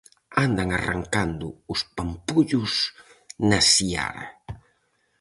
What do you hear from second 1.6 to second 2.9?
os pampullos